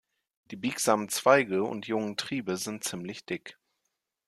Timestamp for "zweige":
1.09-1.63